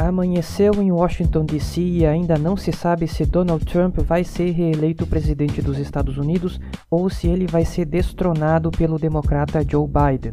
Amanheceu 0.00 0.72
em 0.80 0.90
Washington 0.90 1.44
DC 1.44 1.78
e 1.78 2.06
ainda 2.06 2.38
não 2.38 2.56
se 2.56 2.72
sabe 2.72 3.06
se 3.06 3.26
Donald 3.26 3.62
Trump 3.66 3.98
vai 3.98 4.24
ser 4.24 4.50
reeleito 4.50 5.06
presidente 5.06 5.60
dos 5.60 5.78
Estados 5.78 6.16
Unidos 6.16 6.58
ou 6.90 7.10
se 7.10 7.26
ele 7.26 7.46
vai 7.46 7.66
ser 7.66 7.84
destronado 7.84 8.70
pelo 8.70 8.98
democrata 8.98 9.62
Joe 9.62 9.86
Biden. 9.86 10.32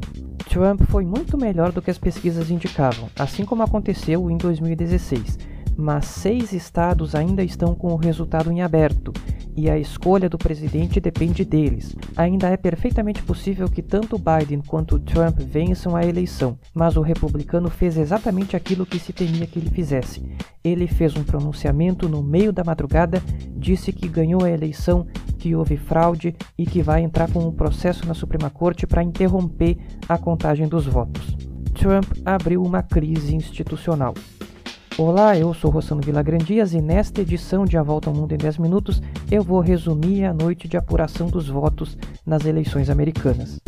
Trump 0.50 0.84
foi 0.90 1.04
muito 1.06 1.38
melhor 1.38 1.74
do 1.74 1.82
que 1.82 1.92
as 1.92 1.98
pesquisas 1.98 2.50
indicavam, 2.50 3.10
assim 3.20 3.44
como 3.44 3.62
aconteceu 3.62 4.32
em 4.32 4.38
2016 4.38 5.58
mas 5.80 6.06
seis 6.06 6.54
estados 6.54 7.14
ainda 7.14 7.44
estão 7.44 7.76
com 7.76 7.94
o 7.94 7.98
resultado 7.98 8.52
em 8.52 8.64
aberto 8.64 9.14
e 9.58 9.68
a 9.72 9.78
escolha 9.78 10.30
do 10.30 10.38
presidente 10.38 11.02
depende 11.02 11.44
deles. 11.44 11.96
Ainda 12.16 12.48
é 12.48 12.56
perfeitamente 12.56 13.24
possível 13.24 13.68
que 13.68 13.82
tanto 13.82 14.20
Biden 14.20 14.62
quanto 14.62 15.00
Trump 15.00 15.40
vençam 15.40 15.96
a 15.96 16.06
eleição, 16.06 16.60
mas 16.76 16.96
o 16.96 17.02
republicano 17.02 17.68
fez 17.68 17.98
exatamente 17.98 18.56
aquilo 18.56 18.86
que 18.86 19.00
se 19.00 19.12
temia 19.12 19.48
que 19.48 19.58
ele 19.58 19.72
fizesse. 19.72 20.24
Ele 20.64 20.88
fez 20.88 21.16
um 21.18 21.24
pronunciamento 21.24 22.08
no 22.08 22.22
meio 22.22 22.54
da 22.54 22.64
madrugada, 22.64 23.22
disse 23.56 23.92
que 23.92 24.08
ganhou 24.08 24.44
a 24.44 24.52
eleição, 24.52 25.08
que 25.40 25.56
houve 25.56 25.76
fraude 25.76 26.36
e 26.56 26.66
que 26.66 26.84
vai 26.84 27.02
entrar 27.02 27.32
com 27.32 27.40
um 27.40 27.52
processo 27.52 28.08
na 28.08 28.14
Suprema 28.14 28.52
Corte 28.52 28.86
para 28.86 29.04
interromper 29.04 29.78
a 30.08 30.18
contagem 30.20 30.68
dos 30.68 30.86
votos. 30.86 31.36
Trump 31.74 32.06
abriu 32.24 32.62
uma 32.64 32.84
crise 32.84 33.36
institucional. 33.36 34.14
Olá, 35.00 35.38
eu 35.38 35.54
sou 35.54 35.70
Rossano 35.70 36.02
Vilagrandias 36.02 36.74
e 36.74 36.82
nesta 36.82 37.22
edição 37.22 37.66
de 37.66 37.78
A 37.78 37.84
Volta 37.84 38.10
ao 38.10 38.16
Mundo 38.16 38.34
em 38.34 38.38
10 38.38 38.58
Minutos 38.58 39.00
eu 39.30 39.44
vou 39.44 39.60
resumir 39.60 40.26
a 40.26 40.34
noite 40.34 40.68
de 40.68 40.76
apuração 40.76 41.28
dos 41.28 41.48
votos 41.48 41.96
nas 42.26 42.46
eleições 42.46 42.90
americanas. 42.90 43.60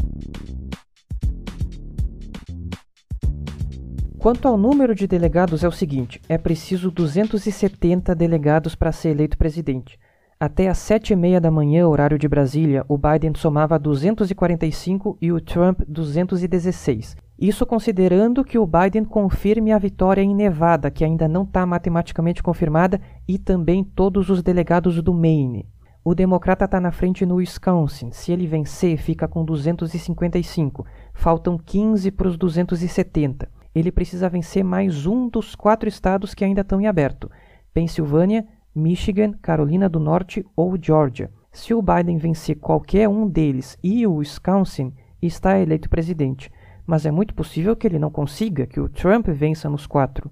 Quanto 4.17 4.47
ao 4.47 4.57
número 4.57 4.95
de 4.95 5.05
delegados, 5.05 5.63
é 5.63 5.67
o 5.67 5.71
seguinte: 5.71 6.19
é 6.27 6.35
preciso 6.35 6.89
270 6.89 8.15
delegados 8.15 8.73
para 8.73 8.91
ser 8.91 9.09
eleito 9.09 9.37
presidente. 9.37 9.99
Até 10.39 10.67
às 10.67 10.79
7h30 10.79 11.39
da 11.39 11.51
manhã, 11.51 11.87
horário 11.87 12.17
de 12.17 12.27
Brasília, 12.27 12.83
o 12.87 12.97
Biden 12.97 13.35
somava 13.35 13.77
245 13.77 15.15
e 15.21 15.31
o 15.31 15.39
Trump 15.39 15.81
216. 15.87 17.28
Isso 17.41 17.65
considerando 17.65 18.43
que 18.43 18.59
o 18.59 18.67
Biden 18.67 19.05
confirme 19.05 19.71
a 19.71 19.77
vitória 19.77 20.21
em 20.21 20.35
Nevada, 20.35 20.91
que 20.91 21.05
ainda 21.05 21.25
não 21.25 21.43
está 21.43 21.65
matematicamente 21.65 22.43
confirmada, 22.43 22.99
e 23.25 23.37
também 23.37 23.81
todos 23.81 24.29
os 24.29 24.43
delegados 24.43 25.01
do 25.01 25.13
Maine. 25.13 25.65
O 26.03 26.13
democrata 26.13 26.65
está 26.65 26.81
na 26.81 26.91
frente 26.91 27.25
no 27.25 27.35
Wisconsin. 27.35 28.11
Se 28.11 28.33
ele 28.33 28.45
vencer, 28.45 28.97
fica 28.97 29.25
com 29.25 29.45
255. 29.45 30.85
Faltam 31.13 31.57
15 31.57 32.11
para 32.11 32.27
os 32.27 32.37
270. 32.37 33.49
Ele 33.73 33.89
precisa 33.89 34.27
vencer 34.27 34.61
mais 34.61 35.05
um 35.05 35.29
dos 35.29 35.55
quatro 35.55 35.87
estados 35.87 36.33
que 36.33 36.43
ainda 36.43 36.59
estão 36.59 36.81
em 36.81 36.87
aberto: 36.87 37.31
Pensilvânia, 37.73 38.45
Michigan, 38.75 39.31
Carolina 39.41 39.87
do 39.87 39.99
Norte 39.99 40.45
ou 40.57 40.75
Georgia. 40.77 41.31
Se 41.53 41.73
o 41.73 41.81
Biden 41.81 42.17
vencer 42.17 42.57
qualquer 42.57 43.07
um 43.07 43.25
deles 43.25 43.77
e 43.81 44.05
o 44.05 44.15
Wisconsin, 44.15 44.93
está 45.21 45.57
eleito 45.57 45.89
presidente 45.89 46.51
mas 46.89 47.05
é 47.05 47.11
muito 47.11 47.35
possível 47.35 47.75
que 47.75 47.85
ele 47.85 47.99
não 47.99 48.09
consiga, 48.09 48.65
que 48.65 48.79
o 48.79 48.89
Trump 48.89 49.27
vença 49.27 49.69
nos 49.69 49.85
quatro. 49.85 50.31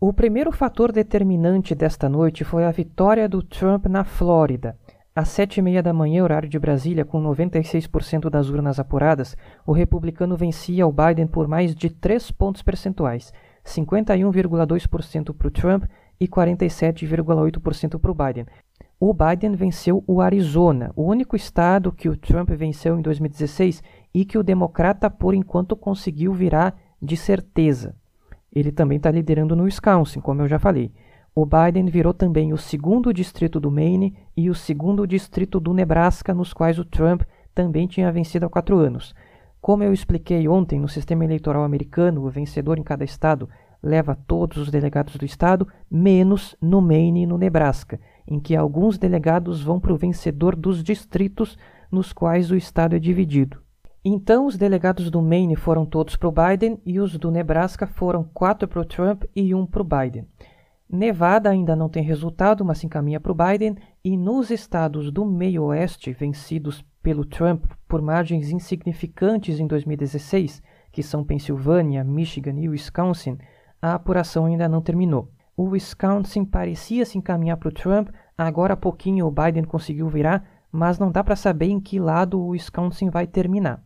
O 0.00 0.12
primeiro 0.12 0.52
fator 0.52 0.92
determinante 0.92 1.74
desta 1.74 2.08
noite 2.08 2.44
foi 2.44 2.64
a 2.64 2.70
vitória 2.70 3.28
do 3.28 3.42
Trump 3.42 3.86
na 3.86 4.04
Flórida. 4.04 4.78
Às 5.12 5.30
sete 5.30 5.58
e 5.58 5.62
meia 5.62 5.82
da 5.82 5.92
manhã, 5.92 6.22
horário 6.22 6.48
de 6.48 6.56
Brasília, 6.56 7.04
com 7.04 7.20
96% 7.20 8.30
das 8.30 8.48
urnas 8.48 8.78
apuradas, 8.78 9.36
o 9.66 9.72
republicano 9.72 10.36
vencia 10.36 10.86
o 10.86 10.92
Biden 10.92 11.26
por 11.26 11.48
mais 11.48 11.74
de 11.74 11.90
3 11.90 12.30
pontos 12.30 12.62
percentuais, 12.62 13.32
51,2% 13.64 15.34
para 15.34 15.48
o 15.48 15.50
Trump 15.50 15.86
e 16.20 16.28
47,8% 16.28 17.98
para 17.98 18.10
o 18.10 18.14
Biden. 18.14 18.46
O 19.04 19.12
Biden 19.12 19.56
venceu 19.56 20.04
o 20.06 20.20
Arizona, 20.20 20.92
o 20.94 21.02
único 21.02 21.34
estado 21.34 21.90
que 21.90 22.08
o 22.08 22.16
Trump 22.16 22.50
venceu 22.50 22.96
em 22.96 23.02
2016 23.02 23.82
e 24.14 24.24
que 24.24 24.38
o 24.38 24.44
democrata, 24.44 25.10
por 25.10 25.34
enquanto, 25.34 25.74
conseguiu 25.74 26.32
virar 26.32 26.78
de 27.02 27.16
certeza. 27.16 27.96
Ele 28.54 28.70
também 28.70 28.98
está 28.98 29.10
liderando 29.10 29.56
no 29.56 29.64
Wisconsin, 29.64 30.20
como 30.20 30.42
eu 30.42 30.46
já 30.46 30.56
falei. 30.56 30.92
O 31.34 31.44
Biden 31.44 31.86
virou 31.86 32.14
também 32.14 32.52
o 32.52 32.56
segundo 32.56 33.12
distrito 33.12 33.58
do 33.58 33.72
Maine 33.72 34.16
e 34.36 34.48
o 34.48 34.54
segundo 34.54 35.04
distrito 35.04 35.58
do 35.58 35.74
Nebraska, 35.74 36.32
nos 36.32 36.52
quais 36.52 36.78
o 36.78 36.84
Trump 36.84 37.22
também 37.52 37.88
tinha 37.88 38.12
vencido 38.12 38.46
há 38.46 38.48
quatro 38.48 38.78
anos. 38.78 39.16
Como 39.60 39.82
eu 39.82 39.92
expliquei 39.92 40.46
ontem, 40.46 40.78
no 40.78 40.88
sistema 40.88 41.24
eleitoral 41.24 41.64
americano, 41.64 42.24
o 42.24 42.30
vencedor 42.30 42.78
em 42.78 42.84
cada 42.84 43.02
estado 43.02 43.48
leva 43.82 44.16
todos 44.28 44.58
os 44.58 44.70
delegados 44.70 45.16
do 45.16 45.24
estado, 45.24 45.66
menos 45.90 46.54
no 46.62 46.80
Maine 46.80 47.24
e 47.24 47.26
no 47.26 47.36
Nebraska, 47.36 47.98
em 48.26 48.38
que 48.40 48.56
alguns 48.56 48.98
delegados 48.98 49.62
vão 49.62 49.78
para 49.78 49.92
o 49.92 49.96
vencedor 49.96 50.56
dos 50.56 50.82
distritos 50.82 51.58
nos 51.90 52.12
quais 52.12 52.50
o 52.50 52.56
estado 52.56 52.96
é 52.96 52.98
dividido. 52.98 53.60
Então, 54.04 54.46
os 54.46 54.56
delegados 54.56 55.10
do 55.10 55.22
Maine 55.22 55.54
foram 55.54 55.86
todos 55.86 56.16
para 56.16 56.28
o 56.28 56.32
Biden 56.32 56.80
e 56.84 56.98
os 56.98 57.16
do 57.16 57.30
Nebraska 57.30 57.86
foram 57.86 58.24
quatro 58.24 58.66
para 58.66 58.80
o 58.80 58.84
Trump 58.84 59.24
e 59.34 59.54
um 59.54 59.64
para 59.64 59.82
o 59.82 59.84
Biden. 59.84 60.26
Nevada 60.90 61.48
ainda 61.48 61.74
não 61.74 61.88
tem 61.88 62.02
resultado, 62.02 62.64
mas 62.64 62.78
se 62.78 62.86
encaminha 62.86 63.18
para 63.18 63.32
o 63.32 63.34
Biden, 63.34 63.76
e 64.04 64.14
nos 64.14 64.50
estados 64.50 65.10
do 65.10 65.24
meio 65.24 65.64
oeste, 65.64 66.12
vencidos 66.12 66.84
pelo 67.02 67.24
Trump 67.24 67.64
por 67.88 68.02
margens 68.02 68.50
insignificantes 68.50 69.58
em 69.58 69.66
2016, 69.66 70.62
que 70.90 71.02
são 71.02 71.24
Pensilvânia, 71.24 72.04
Michigan 72.04 72.58
e 72.58 72.68
Wisconsin, 72.68 73.38
a 73.80 73.94
apuração 73.94 74.44
ainda 74.44 74.68
não 74.68 74.82
terminou. 74.82 75.30
O 75.56 75.64
Wisconsin 75.64 76.44
parecia 76.44 77.04
se 77.04 77.18
encaminhar 77.18 77.56
para 77.58 77.68
o 77.68 77.72
Trump, 77.72 78.08
agora 78.36 78.74
há 78.74 78.76
pouquinho 78.76 79.26
o 79.26 79.30
Biden 79.30 79.64
conseguiu 79.64 80.08
virar, 80.08 80.44
mas 80.70 80.98
não 80.98 81.10
dá 81.10 81.22
para 81.22 81.36
saber 81.36 81.66
em 81.66 81.78
que 81.78 82.00
lado 82.00 82.40
o 82.40 82.48
Wisconsin 82.48 83.10
vai 83.10 83.26
terminar. 83.26 83.82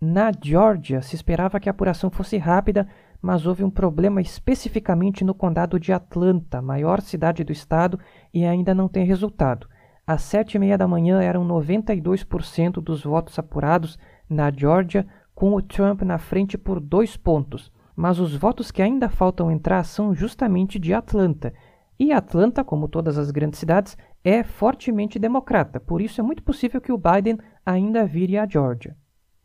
Na 0.00 0.30
Geórgia, 0.30 1.00
se 1.00 1.14
esperava 1.14 1.60
que 1.60 1.68
a 1.68 1.72
apuração 1.72 2.10
fosse 2.10 2.36
rápida, 2.36 2.88
mas 3.22 3.46
houve 3.46 3.64
um 3.64 3.70
problema 3.70 4.20
especificamente 4.20 5.24
no 5.24 5.34
condado 5.34 5.80
de 5.80 5.92
Atlanta, 5.92 6.60
maior 6.60 7.00
cidade 7.00 7.44
do 7.44 7.52
estado, 7.52 7.98
e 8.34 8.44
ainda 8.44 8.74
não 8.74 8.88
tem 8.88 9.06
resultado. 9.06 9.68
Às 10.06 10.22
sete 10.22 10.54
e 10.54 10.58
meia 10.58 10.76
da 10.76 10.86
manhã 10.86 11.22
eram 11.22 11.46
92% 11.46 12.74
dos 12.74 13.04
votos 13.04 13.38
apurados 13.38 13.98
na 14.28 14.50
Geórgia, 14.50 15.06
com 15.34 15.54
o 15.54 15.62
Trump 15.62 16.02
na 16.02 16.18
frente 16.18 16.58
por 16.58 16.78
dois 16.78 17.16
pontos. 17.16 17.72
Mas 17.96 18.18
os 18.18 18.36
votos 18.36 18.70
que 18.70 18.82
ainda 18.82 19.08
faltam 19.08 19.50
entrar 19.50 19.82
são 19.82 20.14
justamente 20.14 20.78
de 20.78 20.92
Atlanta. 20.92 21.54
E 21.98 22.12
Atlanta, 22.12 22.62
como 22.62 22.86
todas 22.88 23.16
as 23.16 23.30
grandes 23.30 23.58
cidades, 23.58 23.96
é 24.22 24.44
fortemente 24.44 25.18
democrata, 25.18 25.80
por 25.80 26.02
isso 26.02 26.20
é 26.20 26.24
muito 26.24 26.42
possível 26.42 26.78
que 26.78 26.92
o 26.92 26.98
Biden 26.98 27.38
ainda 27.64 28.04
vire 28.04 28.36
a 28.36 28.46
Geórgia. 28.46 28.94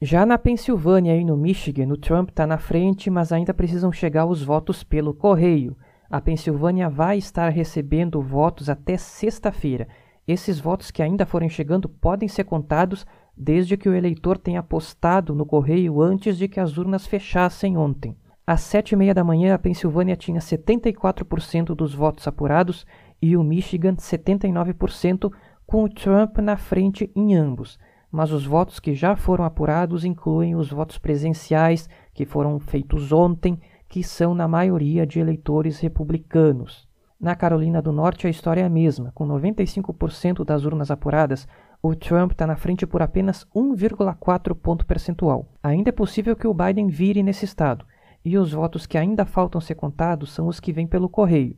Já 0.01 0.25
na 0.25 0.37
Pensilvânia 0.37 1.15
e 1.15 1.23
no 1.23 1.37
Michigan, 1.37 1.87
o 1.93 1.95
Trump 1.95 2.29
está 2.29 2.45
na 2.45 2.57
frente, 2.57 3.09
mas 3.09 3.31
ainda 3.31 3.53
precisam 3.53 3.91
chegar 3.91 4.25
os 4.25 4.43
votos 4.43 4.83
pelo 4.83 5.13
correio. 5.13 5.77
A 6.09 6.19
Pensilvânia 6.19 6.89
vai 6.89 7.19
estar 7.19 7.47
recebendo 7.49 8.19
votos 8.19 8.67
até 8.67 8.97
sexta-feira. 8.97 9.87
Esses 10.27 10.59
votos 10.59 10.91
que 10.91 11.01
ainda 11.01 11.25
forem 11.25 11.47
chegando 11.47 11.87
podem 11.87 12.27
ser 12.27 12.43
contados 12.43 13.05
desde 13.37 13.77
que 13.77 13.87
o 13.87 13.93
eleitor 13.93 14.37
tenha 14.37 14.63
postado 14.63 15.33
no 15.33 15.45
correio 15.45 16.01
antes 16.01 16.37
de 16.37 16.47
que 16.47 16.59
as 16.59 16.77
urnas 16.77 17.05
fechassem 17.05 17.77
ontem. 17.77 18.17
Às 18.51 18.59
sete 18.61 18.91
e 18.91 18.95
meia 18.97 19.13
da 19.13 19.23
manhã, 19.23 19.55
a 19.55 19.57
Pensilvânia 19.57 20.17
tinha 20.17 20.41
74% 20.41 21.73
dos 21.73 21.95
votos 21.95 22.27
apurados 22.27 22.85
e 23.21 23.37
o 23.37 23.43
Michigan 23.43 23.95
79%, 23.95 25.31
com 25.65 25.85
o 25.85 25.89
Trump 25.89 26.37
na 26.39 26.57
frente 26.57 27.09
em 27.15 27.33
ambos 27.33 27.79
mas 28.11 28.31
os 28.31 28.45
votos 28.45 28.79
que 28.79 28.93
já 28.93 29.15
foram 29.15 29.45
apurados 29.45 30.03
incluem 30.03 30.55
os 30.55 30.69
votos 30.69 30.97
presenciais 30.97 31.87
que 32.13 32.25
foram 32.25 32.59
feitos 32.59 33.13
ontem, 33.13 33.57
que 33.87 34.03
são 34.03 34.35
na 34.35 34.47
maioria 34.47 35.07
de 35.07 35.19
eleitores 35.19 35.79
republicanos. 35.79 36.87
Na 37.17 37.35
Carolina 37.35 37.81
do 37.81 37.91
Norte 37.91 38.27
a 38.27 38.29
história 38.29 38.61
é 38.61 38.65
a 38.65 38.69
mesma, 38.69 39.11
com 39.15 39.25
95% 39.25 40.43
das 40.43 40.65
urnas 40.65 40.91
apuradas, 40.91 41.47
o 41.81 41.95
Trump 41.95 42.33
está 42.33 42.45
na 42.45 42.55
frente 42.55 42.85
por 42.85 43.01
apenas 43.01 43.47
1,4 43.55 44.53
ponto 44.55 44.85
percentual. 44.85 45.47
Ainda 45.63 45.89
é 45.89 45.93
possível 45.93 46.35
que 46.35 46.47
o 46.47 46.53
Biden 46.53 46.87
vire 46.87 47.23
nesse 47.23 47.45
estado, 47.45 47.85
e 48.23 48.37
os 48.37 48.51
votos 48.51 48.85
que 48.85 48.97
ainda 48.97 49.25
faltam 49.25 49.59
ser 49.59 49.75
contados 49.75 50.31
são 50.31 50.47
os 50.47 50.59
que 50.59 50.71
vêm 50.71 50.87
pelo 50.87 51.09
correio. 51.09 51.57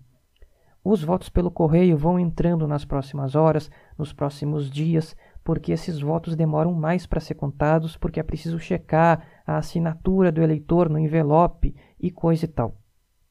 Os 0.84 1.04
votos 1.04 1.30
pelo 1.30 1.50
correio 1.50 1.98
vão 1.98 2.20
entrando 2.20 2.68
nas 2.68 2.84
próximas 2.84 3.36
horas, 3.36 3.72
nos 3.98 4.12
próximos 4.12 4.70
dias, 4.70 5.16
porque 5.44 5.72
esses 5.72 6.00
votos 6.00 6.36
demoram 6.36 6.74
mais 6.74 7.06
para 7.06 7.22
ser 7.22 7.36
contados, 7.36 7.96
porque 7.96 8.20
é 8.20 8.24
preciso 8.24 8.60
checar 8.60 9.26
a 9.48 9.58
assinatura 9.58 10.32
do 10.32 10.42
eleitor 10.42 10.90
no 10.90 11.00
envelope 11.00 11.76
e 12.00 12.12
coisa 12.12 12.46
e 12.46 12.48
tal. 12.48 12.76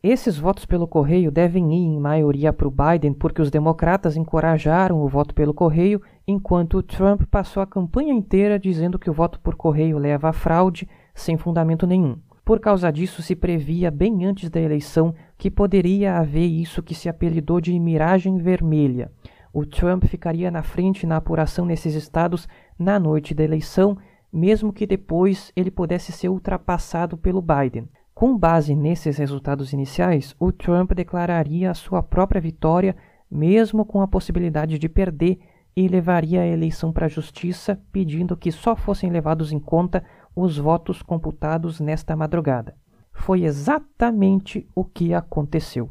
Esses 0.02 0.36
votos 0.36 0.66
pelo 0.66 0.88
correio 0.88 1.30
devem 1.30 1.72
ir 1.74 1.86
em 1.86 2.00
maioria 2.00 2.52
para 2.52 2.66
o 2.66 2.72
Biden 2.72 3.12
porque 3.12 3.40
os 3.40 3.50
democratas 3.50 4.16
encorajaram 4.16 5.00
o 5.00 5.08
voto 5.08 5.32
pelo 5.32 5.54
correio, 5.54 6.02
enquanto 6.26 6.78
o 6.78 6.82
Trump 6.82 7.22
passou 7.30 7.62
a 7.62 7.66
campanha 7.66 8.12
inteira 8.12 8.58
dizendo 8.58 8.98
que 8.98 9.08
o 9.08 9.12
voto 9.12 9.38
por 9.38 9.54
correio 9.54 9.98
leva 9.98 10.30
a 10.30 10.32
fraude 10.32 10.88
sem 11.14 11.36
fundamento 11.36 11.86
nenhum. 11.86 12.18
Por 12.44 12.58
causa 12.58 12.90
disso, 12.92 13.22
se 13.22 13.36
previa 13.36 13.90
bem 13.90 14.24
antes 14.24 14.50
da 14.50 14.60
eleição 14.60 15.14
que 15.38 15.50
poderia 15.50 16.16
haver 16.16 16.46
isso 16.46 16.82
que 16.82 16.94
se 16.94 17.08
apelidou 17.08 17.60
de 17.60 17.78
miragem 17.78 18.38
vermelha. 18.38 19.10
O 19.52 19.64
Trump 19.64 20.04
ficaria 20.06 20.50
na 20.50 20.62
frente 20.62 21.06
na 21.06 21.16
apuração 21.16 21.64
nesses 21.64 21.94
estados 21.94 22.48
na 22.78 22.98
noite 22.98 23.34
da 23.34 23.44
eleição, 23.44 23.96
mesmo 24.32 24.72
que 24.72 24.86
depois 24.86 25.52
ele 25.54 25.70
pudesse 25.70 26.10
ser 26.10 26.30
ultrapassado 26.30 27.16
pelo 27.16 27.42
Biden. 27.42 27.88
Com 28.14 28.36
base 28.36 28.74
nesses 28.74 29.18
resultados 29.18 29.72
iniciais, 29.72 30.34
o 30.38 30.50
Trump 30.50 30.92
declararia 30.92 31.70
a 31.70 31.74
sua 31.74 32.02
própria 32.02 32.40
vitória, 32.40 32.96
mesmo 33.30 33.84
com 33.84 34.00
a 34.00 34.08
possibilidade 34.08 34.78
de 34.78 34.88
perder, 34.88 35.38
e 35.74 35.88
levaria 35.88 36.42
a 36.42 36.46
eleição 36.46 36.92
para 36.92 37.06
a 37.06 37.08
justiça, 37.08 37.80
pedindo 37.90 38.36
que 38.36 38.52
só 38.52 38.76
fossem 38.76 39.10
levados 39.10 39.52
em 39.52 39.58
conta 39.58 40.04
os 40.34 40.58
votos 40.58 41.02
computados 41.02 41.80
nesta 41.80 42.16
madrugada. 42.16 42.74
Foi 43.12 43.44
exatamente 43.44 44.66
o 44.74 44.84
que 44.84 45.12
aconteceu. 45.12 45.90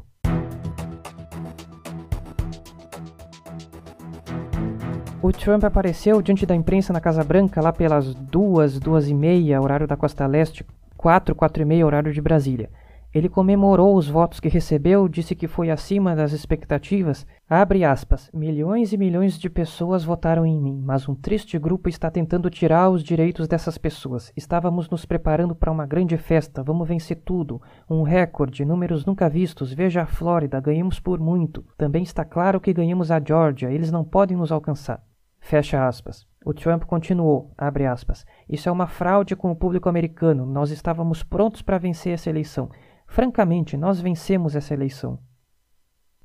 O 5.22 5.30
Trump 5.30 5.62
apareceu 5.62 6.20
diante 6.20 6.44
da 6.44 6.56
imprensa 6.56 6.92
na 6.92 7.00
Casa 7.00 7.22
Branca 7.22 7.60
lá 7.60 7.72
pelas 7.72 8.12
duas, 8.12 8.80
duas 8.80 9.08
e 9.08 9.14
meia, 9.14 9.60
horário 9.60 9.86
da 9.86 9.96
Costa 9.96 10.26
Leste, 10.26 10.66
4, 10.96 11.32
4 11.34 11.62
e 11.62 11.64
meia, 11.64 11.86
horário 11.86 12.12
de 12.12 12.20
Brasília. 12.20 12.68
Ele 13.14 13.28
comemorou 13.28 13.94
os 13.94 14.08
votos 14.08 14.40
que 14.40 14.48
recebeu, 14.48 15.06
disse 15.06 15.34
que 15.34 15.46
foi 15.46 15.70
acima 15.70 16.16
das 16.16 16.32
expectativas. 16.32 17.26
Abre 17.48 17.84
aspas. 17.84 18.30
Milhões 18.32 18.92
e 18.92 18.96
milhões 18.96 19.38
de 19.38 19.50
pessoas 19.50 20.02
votaram 20.02 20.46
em 20.46 20.58
mim, 20.58 20.82
mas 20.82 21.06
um 21.06 21.14
triste 21.14 21.58
grupo 21.58 21.90
está 21.90 22.10
tentando 22.10 22.48
tirar 22.48 22.88
os 22.88 23.02
direitos 23.02 23.46
dessas 23.46 23.76
pessoas. 23.76 24.32
Estávamos 24.34 24.88
nos 24.88 25.04
preparando 25.04 25.54
para 25.54 25.70
uma 25.70 25.84
grande 25.84 26.16
festa, 26.16 26.62
vamos 26.62 26.88
vencer 26.88 27.20
tudo. 27.22 27.60
Um 27.88 28.02
recorde, 28.02 28.64
números 28.64 29.04
nunca 29.04 29.28
vistos. 29.28 29.74
Veja 29.74 30.02
a 30.02 30.06
Flórida, 30.06 30.58
ganhamos 30.58 30.98
por 30.98 31.20
muito. 31.20 31.64
Também 31.76 32.02
está 32.02 32.24
claro 32.24 32.60
que 32.60 32.72
ganhamos 32.72 33.10
a 33.10 33.20
Georgia, 33.20 33.70
eles 33.70 33.92
não 33.92 34.04
podem 34.04 34.36
nos 34.36 34.50
alcançar. 34.50 35.02
Fecha 35.38 35.86
aspas. 35.86 36.26
O 36.44 36.54
Trump 36.54 36.84
continuou, 36.84 37.52
abre 37.58 37.84
aspas. 37.84 38.24
Isso 38.48 38.68
é 38.68 38.72
uma 38.72 38.86
fraude 38.86 39.36
com 39.36 39.50
o 39.50 39.56
público 39.56 39.88
americano. 39.88 40.46
Nós 40.46 40.70
estávamos 40.70 41.22
prontos 41.22 41.62
para 41.62 41.78
vencer 41.78 42.14
essa 42.14 42.30
eleição. 42.30 42.70
Francamente, 43.12 43.76
nós 43.76 44.00
vencemos 44.00 44.56
essa 44.56 44.72
eleição. 44.72 45.18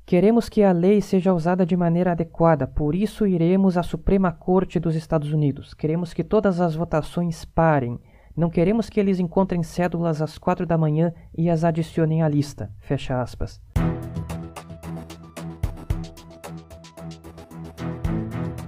Queremos 0.06 0.48
que 0.48 0.64
a 0.64 0.72
lei 0.72 1.02
seja 1.02 1.34
usada 1.34 1.66
de 1.66 1.76
maneira 1.76 2.14
adequada, 2.14 2.66
por 2.66 2.96
isso 2.96 3.28
iremos 3.28 3.78
à 3.78 3.84
Suprema 3.84 4.32
Corte 4.32 4.80
dos 4.80 4.96
Estados 4.96 5.34
Unidos. 5.34 5.74
Queremos 5.74 6.14
que 6.14 6.24
todas 6.24 6.62
as 6.62 6.76
votações 6.76 7.44
parem. 7.44 8.00
Não 8.34 8.50
queremos 8.50 8.90
que 8.90 9.02
eles 9.02 9.20
encontrem 9.20 9.64
cédulas 9.64 10.22
às 10.22 10.38
quatro 10.38 10.66
da 10.66 10.78
manhã 10.78 11.14
e 11.38 11.50
as 11.50 11.66
adicionem 11.66 12.24
à 12.24 12.30
lista. 12.30 12.72
Fecha 12.80 13.22
aspas. 13.22 13.62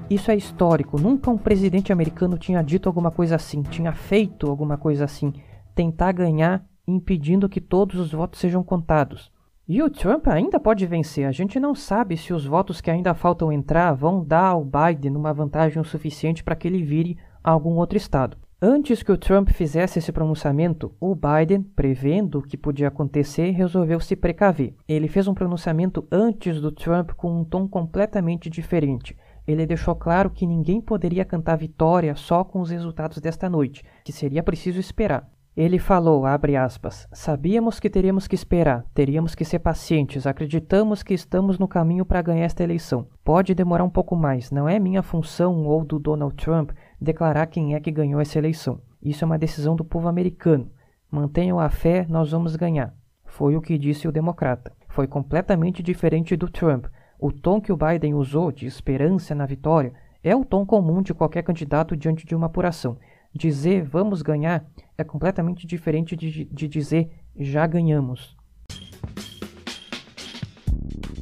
Isso 0.09 0.29
é 0.29 0.35
histórico. 0.35 0.99
Nunca 0.99 1.31
um 1.31 1.37
presidente 1.37 1.93
americano 1.93 2.37
tinha 2.37 2.61
dito 2.61 2.89
alguma 2.89 3.11
coisa 3.11 3.37
assim, 3.37 3.61
tinha 3.61 3.93
feito 3.93 4.49
alguma 4.49 4.77
coisa 4.77 5.05
assim. 5.05 5.31
Tentar 5.73 6.11
ganhar 6.11 6.68
impedindo 6.89 7.49
que 7.49 7.61
todos 7.61 7.99
os 7.99 8.11
votos 8.11 8.39
sejam 8.39 8.63
contados. 8.63 9.31
E 9.67 9.83
o 9.83 9.89
Trump 9.89 10.27
ainda 10.27 10.59
pode 10.59 10.85
vencer. 10.85 11.25
A 11.25 11.31
gente 11.31 11.59
não 11.59 11.75
sabe 11.75 12.17
se 12.17 12.33
os 12.33 12.45
votos 12.45 12.81
que 12.81 12.89
ainda 12.89 13.13
faltam 13.13 13.51
entrar 13.51 13.93
vão 13.93 14.23
dar 14.23 14.47
ao 14.47 14.65
Biden 14.65 15.15
uma 15.15 15.33
vantagem 15.33 15.79
o 15.79 15.85
suficiente 15.85 16.43
para 16.43 16.55
que 16.55 16.67
ele 16.67 16.83
vire 16.83 17.17
a 17.43 17.51
algum 17.51 17.75
outro 17.75 17.97
estado. 17.97 18.37
Antes 18.61 19.03
que 19.03 19.11
o 19.11 19.17
Trump 19.17 19.49
fizesse 19.51 19.99
esse 19.99 20.11
pronunciamento, 20.11 20.91
o 20.99 21.15
Biden, 21.15 21.61
prevendo 21.61 22.39
o 22.39 22.41
que 22.41 22.57
podia 22.57 22.89
acontecer, 22.89 23.51
resolveu 23.51 23.99
se 23.99 24.15
precaver. 24.15 24.73
Ele 24.87 25.07
fez 25.07 25.27
um 25.27 25.33
pronunciamento 25.33 26.05
antes 26.11 26.59
do 26.59 26.71
Trump 26.71 27.11
com 27.11 27.39
um 27.39 27.45
tom 27.45 27.67
completamente 27.67 28.49
diferente 28.49 29.15
ele 29.51 29.65
deixou 29.65 29.95
claro 29.95 30.29
que 30.29 30.45
ninguém 30.45 30.79
poderia 30.79 31.25
cantar 31.25 31.57
vitória 31.57 32.15
só 32.15 32.43
com 32.43 32.61
os 32.61 32.69
resultados 32.69 33.17
desta 33.17 33.49
noite, 33.49 33.83
que 34.03 34.11
seria 34.11 34.43
preciso 34.43 34.79
esperar. 34.79 35.27
Ele 35.55 35.77
falou, 35.77 36.23
aspas, 36.25 37.07
sabíamos 37.11 37.79
que 37.79 37.89
teríamos 37.89 38.27
que 38.27 38.35
esperar, 38.35 38.85
teríamos 38.93 39.35
que 39.35 39.43
ser 39.43 39.59
pacientes, 39.59 40.25
acreditamos 40.25 41.03
que 41.03 41.13
estamos 41.13 41.59
no 41.59 41.67
caminho 41.67 42.05
para 42.05 42.21
ganhar 42.21 42.45
esta 42.45 42.63
eleição. 42.63 43.07
Pode 43.23 43.53
demorar 43.53 43.83
um 43.83 43.89
pouco 43.89 44.15
mais, 44.15 44.51
não 44.51 44.69
é 44.69 44.79
minha 44.79 45.03
função 45.03 45.65
ou 45.65 45.83
do 45.83 45.99
Donald 45.99 46.35
Trump 46.35 46.71
declarar 46.99 47.47
quem 47.47 47.75
é 47.75 47.79
que 47.79 47.91
ganhou 47.91 48.21
essa 48.21 48.37
eleição. 48.37 48.81
Isso 49.01 49.23
é 49.23 49.25
uma 49.25 49.37
decisão 49.37 49.75
do 49.75 49.83
povo 49.83 50.07
americano. 50.07 50.71
Mantenham 51.11 51.59
a 51.59 51.69
fé, 51.69 52.05
nós 52.07 52.31
vamos 52.31 52.55
ganhar. 52.55 52.93
Foi 53.25 53.55
o 53.55 53.61
que 53.61 53.77
disse 53.77 54.07
o 54.07 54.11
democrata. 54.11 54.71
Foi 54.87 55.07
completamente 55.07 55.83
diferente 55.83 56.35
do 56.35 56.49
Trump, 56.49 56.85
o 57.21 57.33
tom 57.33 57.59
que 57.59 57.71
o 57.71 57.75
Biden 57.75 58.13
usou 58.13 58.49
de 58.49 58.65
esperança 58.65 59.35
na 59.35 59.45
vitória 59.45 59.91
é 60.23 60.33
o 60.33 60.45
tom 60.45 60.65
comum 60.65 61.01
de 61.01 61.13
qualquer 61.13 61.43
candidato 61.43 61.95
diante 61.97 62.25
de 62.25 62.33
uma 62.33 62.45
apuração. 62.45 62.97
Dizer 63.33 63.83
vamos 63.83 64.21
ganhar 64.21 64.65
é 64.97 65.03
completamente 65.03 65.67
diferente 65.67 66.15
de, 66.15 66.45
de 66.45 66.67
dizer 66.67 67.09
já 67.37 67.65
ganhamos. 67.67 68.35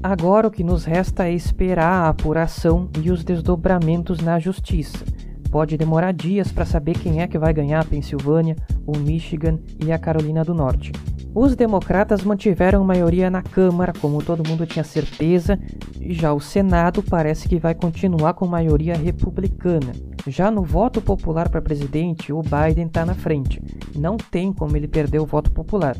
Agora 0.01 0.47
o 0.47 0.51
que 0.51 0.63
nos 0.63 0.85
resta 0.85 1.27
é 1.27 1.33
esperar 1.33 2.05
a 2.05 2.09
apuração 2.09 2.89
e 3.03 3.11
os 3.11 3.23
desdobramentos 3.23 4.19
na 4.19 4.39
justiça. 4.39 5.03
Pode 5.51 5.77
demorar 5.77 6.11
dias 6.11 6.51
para 6.51 6.65
saber 6.65 6.97
quem 6.99 7.21
é 7.21 7.27
que 7.27 7.37
vai 7.37 7.53
ganhar 7.53 7.81
a 7.81 7.85
Pensilvânia, 7.85 8.55
o 8.85 8.97
Michigan 8.97 9.59
e 9.83 9.91
a 9.91 9.97
Carolina 9.97 10.43
do 10.43 10.53
Norte. 10.53 10.91
Os 11.39 11.55
democratas 11.55 12.23
mantiveram 12.23 12.83
maioria 12.83 13.29
na 13.29 13.43
Câmara, 13.43 13.93
como 14.01 14.23
todo 14.23 14.47
mundo 14.49 14.65
tinha 14.65 14.83
certeza, 14.83 15.59
e 16.01 16.11
já 16.11 16.33
o 16.33 16.39
Senado 16.39 17.03
parece 17.03 17.47
que 17.47 17.59
vai 17.59 17.75
continuar 17.75 18.33
com 18.33 18.47
maioria 18.47 18.97
republicana. 18.97 19.91
Já 20.25 20.49
no 20.49 20.63
voto 20.63 20.99
popular 20.99 21.47
para 21.47 21.61
presidente, 21.61 22.33
o 22.33 22.41
Biden 22.41 22.87
está 22.87 23.05
na 23.05 23.13
frente. 23.13 23.61
Não 23.95 24.17
tem 24.17 24.51
como 24.51 24.75
ele 24.75 24.87
perder 24.87 25.19
o 25.19 25.27
voto 25.27 25.51
popular. 25.51 25.95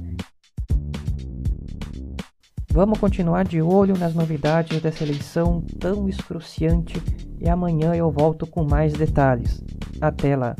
Vamos 2.71 2.97
continuar 2.97 3.43
de 3.43 3.61
olho 3.61 3.95
nas 3.95 4.15
novidades 4.15 4.81
dessa 4.81 5.03
eleição 5.03 5.63
tão 5.79 6.09
excruciante 6.09 6.99
e 7.39 7.47
amanhã 7.47 7.93
eu 7.93 8.09
volto 8.09 8.47
com 8.47 8.63
mais 8.63 8.91
detalhes. 8.93 9.63
Até 10.01 10.35
lá! 10.35 10.55